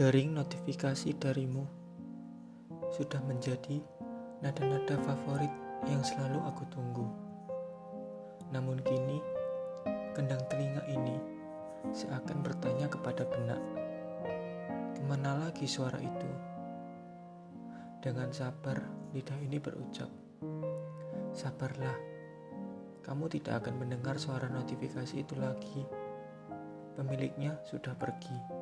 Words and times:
Dering 0.00 0.32
notifikasi 0.32 1.12
darimu 1.20 1.60
sudah 2.88 3.20
menjadi 3.20 3.84
nada-nada 4.40 4.96
favorit 4.96 5.52
yang 5.92 6.00
selalu 6.00 6.40
aku 6.40 6.64
tunggu. 6.72 7.04
Namun 8.48 8.80
kini, 8.80 9.20
kendang 10.16 10.40
telinga 10.48 10.88
ini 10.88 11.20
seakan 11.92 12.40
bertanya 12.40 12.88
kepada 12.88 13.28
benak, 13.28 13.60
ke 14.96 15.04
mana 15.04 15.36
lagi 15.36 15.68
suara 15.68 16.00
itu? 16.00 16.30
Dengan 18.00 18.32
sabar, 18.32 18.80
lidah 19.12 19.36
ini 19.36 19.60
berucap, 19.60 20.08
sabarlah, 21.36 22.00
kamu 23.04 23.28
tidak 23.36 23.68
akan 23.68 23.84
mendengar 23.84 24.16
suara 24.16 24.48
notifikasi 24.48 25.12
itu 25.12 25.36
lagi. 25.36 25.84
Pemiliknya 26.96 27.60
sudah 27.68 27.92
pergi. 28.00 28.59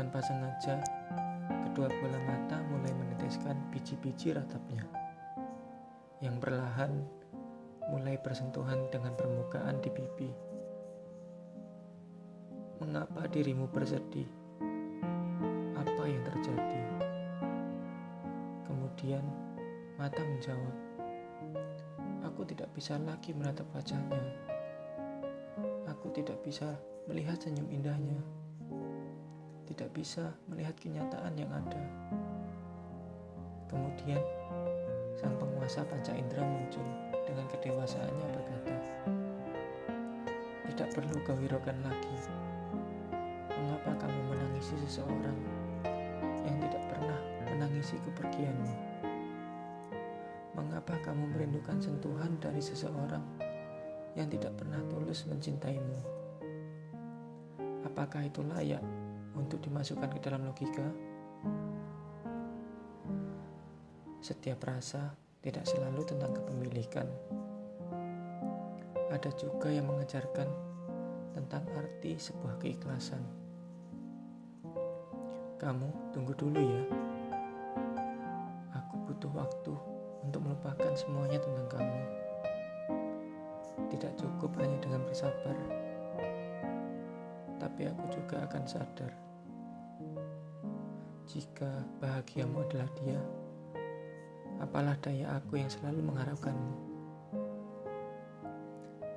Tanpa 0.00 0.16
sengaja, 0.24 0.80
kedua 1.68 1.84
bola 2.00 2.16
mata 2.24 2.56
mulai 2.72 2.88
meneteskan 2.88 3.52
biji-biji 3.68 4.32
ratapnya. 4.32 4.80
Yang 6.24 6.40
perlahan 6.40 7.04
mulai 7.92 8.16
bersentuhan 8.16 8.88
dengan 8.88 9.12
permukaan 9.12 9.76
di 9.84 9.92
pipi. 9.92 10.32
Mengapa 12.80 13.28
dirimu 13.28 13.68
bersedih? 13.68 14.24
Apa 15.76 16.02
yang 16.08 16.24
terjadi? 16.24 16.80
Kemudian 18.64 19.24
mata 20.00 20.24
menjawab, 20.24 20.76
Aku 22.24 22.48
tidak 22.48 22.72
bisa 22.72 22.96
lagi 23.04 23.36
menatap 23.36 23.68
wajahnya. 23.76 24.32
Aku 25.92 26.08
tidak 26.08 26.40
bisa 26.40 26.72
melihat 27.04 27.36
senyum 27.36 27.68
indahnya 27.68 28.39
tidak 29.70 29.94
bisa 29.94 30.34
melihat 30.50 30.74
kenyataan 30.82 31.30
yang 31.38 31.46
ada. 31.54 31.78
Kemudian, 33.70 34.18
sang 35.14 35.38
penguasa 35.38 35.86
panca 35.86 36.10
indera 36.10 36.42
muncul 36.42 36.82
dengan 37.22 37.46
kedewasaannya 37.46 38.26
berkata, 38.34 38.76
Tidak 40.66 40.88
perlu 40.90 41.22
kau 41.22 41.38
lagi. 41.38 42.16
Mengapa 43.54 43.94
kamu 44.02 44.20
menangisi 44.34 44.74
seseorang 44.82 45.38
yang 46.42 46.56
tidak 46.66 46.82
pernah 46.90 47.20
menangisi 47.46 47.94
kepergianmu? 48.02 48.74
Mengapa 50.58 50.98
kamu 51.06 51.30
merindukan 51.30 51.78
sentuhan 51.78 52.34
dari 52.42 52.58
seseorang 52.58 53.22
yang 54.18 54.26
tidak 54.26 54.50
pernah 54.58 54.82
tulus 54.90 55.30
mencintaimu? 55.30 56.02
Apakah 57.86 58.26
itu 58.26 58.42
layak 58.42 58.82
untuk 59.40 59.64
dimasukkan 59.64 60.12
ke 60.12 60.20
dalam 60.20 60.44
logika. 60.44 60.84
Setiap 64.20 64.60
rasa 64.68 65.16
tidak 65.40 65.64
selalu 65.64 66.04
tentang 66.04 66.36
kepemilikan. 66.36 67.08
Ada 69.08 69.32
juga 69.34 69.72
yang 69.72 69.88
mengajarkan 69.88 70.46
tentang 71.32 71.64
arti 71.72 72.20
sebuah 72.20 72.60
keikhlasan. 72.60 73.24
Kamu 75.56 76.12
tunggu 76.12 76.36
dulu 76.36 76.60
ya. 76.60 76.84
Aku 78.76 78.94
butuh 79.08 79.32
waktu 79.32 79.72
untuk 80.22 80.44
melupakan 80.44 80.92
semuanya 80.92 81.40
tentang 81.40 81.66
kamu. 81.80 82.00
Tidak 83.90 84.12
cukup 84.20 84.54
hanya 84.60 84.78
dengan 84.78 85.02
bersabar 85.08 85.80
tapi 87.80 87.84
aku 87.84 88.04
juga 88.08 88.48
akan 88.48 88.64
sadar 88.64 89.29
jika 91.30 91.70
bahagiamu 92.02 92.66
adalah 92.66 92.90
dia, 92.98 93.20
apalah 94.58 94.98
daya 94.98 95.38
aku 95.38 95.62
yang 95.62 95.70
selalu 95.70 96.02
mengharapkanmu. 96.02 96.74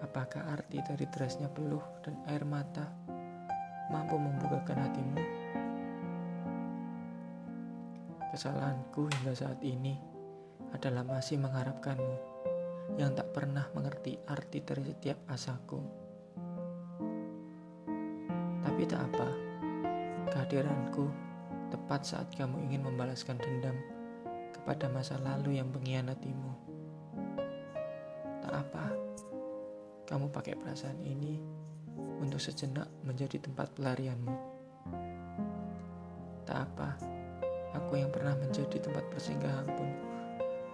Apakah 0.06 0.46
arti 0.54 0.78
dari 0.86 1.10
derasnya 1.10 1.50
peluh 1.50 1.82
dan 2.06 2.14
air 2.30 2.46
mata 2.46 2.86
mampu 3.90 4.14
membukakan 4.14 4.86
hatimu? 4.86 5.20
Kesalahanku 8.30 9.10
hingga 9.10 9.34
saat 9.34 9.58
ini 9.66 9.98
adalah 10.70 11.02
masih 11.02 11.42
mengharapkanmu 11.42 12.18
yang 13.02 13.18
tak 13.18 13.34
pernah 13.34 13.66
mengerti 13.74 14.22
arti 14.30 14.62
dari 14.62 14.86
setiap 14.86 15.18
asaku. 15.34 15.82
Tapi 18.62 18.82
tak 18.86 19.02
apa, 19.02 19.28
kehadiranku 20.44 21.08
tepat 21.72 22.04
saat 22.04 22.28
kamu 22.36 22.68
ingin 22.68 22.84
membalaskan 22.84 23.40
dendam 23.40 23.80
kepada 24.52 24.92
masa 24.92 25.16
lalu 25.24 25.56
yang 25.56 25.72
mengkhianatimu. 25.72 26.52
Tak 28.44 28.52
apa, 28.52 28.92
kamu 30.04 30.28
pakai 30.36 30.60
perasaan 30.60 31.00
ini 31.00 31.40
untuk 32.20 32.44
sejenak 32.44 32.92
menjadi 33.08 33.40
tempat 33.40 33.72
pelarianmu. 33.72 34.36
Tak 36.44 36.60
apa, 36.60 37.00
aku 37.80 38.04
yang 38.04 38.12
pernah 38.12 38.36
menjadi 38.36 38.84
tempat 38.84 39.08
persinggahan 39.16 39.64
pun, 39.64 39.90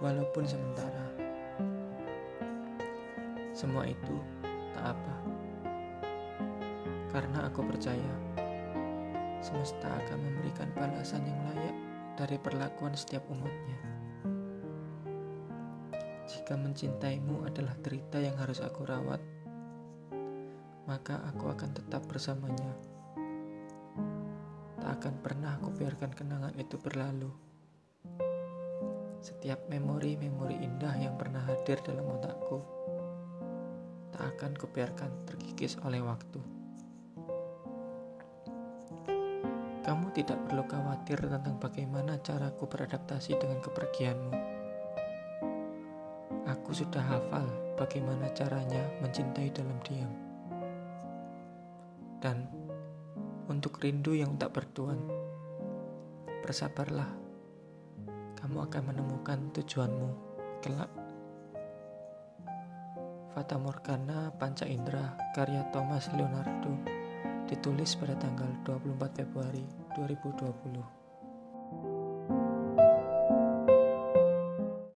walaupun 0.01 0.49
sementara. 0.49 1.13
Semua 3.53 3.85
itu 3.85 4.17
tak 4.73 4.97
apa 4.97 5.15
karena 7.09 7.49
aku 7.49 7.65
percaya 7.65 8.28
semesta 9.39 9.87
akan 9.87 10.19
memberikan 10.19 10.67
balasan 10.75 11.23
yang 11.23 11.39
layak 11.51 11.75
dari 12.19 12.35
perlakuan 12.35 12.91
setiap 12.91 13.23
umatnya. 13.31 13.79
Jika 16.29 16.59
mencintaimu 16.59 17.47
adalah 17.47 17.73
derita 17.79 18.19
yang 18.19 18.35
harus 18.37 18.59
aku 18.59 18.85
rawat, 18.85 19.21
maka 20.85 21.23
aku 21.25 21.49
akan 21.49 21.71
tetap 21.71 22.03
bersamanya. 22.05 22.73
Tak 24.77 24.99
akan 24.99 25.15
pernah 25.23 25.55
aku 25.57 25.73
biarkan 25.73 26.11
kenangan 26.13 26.53
itu 26.59 26.75
berlalu. 26.77 27.31
Setiap 29.19 29.67
memori-memori 29.71 30.59
indah 30.59 30.95
yang 30.99 31.15
pernah 31.15 31.43
hadir 31.47 31.79
dalam 31.83 32.07
otakku, 32.11 32.59
tak 34.11 34.35
akan 34.35 34.51
kubiarkan 34.59 35.11
terkikis 35.27 35.79
oleh 35.85 36.03
waktu. 36.03 36.58
Kamu 39.89 40.13
tidak 40.13 40.37
perlu 40.45 40.69
khawatir 40.69 41.17
tentang 41.17 41.57
bagaimana 41.57 42.21
caraku 42.21 42.69
beradaptasi 42.69 43.41
dengan 43.41 43.57
kepergianmu. 43.57 44.33
Aku 46.45 46.69
sudah 46.77 47.01
hafal 47.01 47.49
bagaimana 47.73 48.29
caranya 48.37 48.85
mencintai 49.01 49.49
dalam 49.49 49.73
diam. 49.81 50.13
Dan 52.21 52.45
untuk 53.49 53.81
rindu 53.81 54.13
yang 54.13 54.37
tak 54.37 54.53
bertuan, 54.53 55.01
bersabarlah. 56.45 57.09
Kamu 58.37 58.69
akan 58.69 58.93
menemukan 58.93 59.49
tujuanmu 59.57 60.09
kelak. 60.61 60.93
Fata 63.33 63.57
Morgana 63.57 64.29
Panca 64.37 64.69
Indra 64.69 65.17
karya 65.33 65.65
Thomas 65.73 66.13
Leonardo 66.13 66.77
ditulis 67.49 67.97
pada 67.97 68.13
tanggal 68.21 68.53
24 68.61 69.25
Februari 69.25 69.78
2020. 69.95 70.98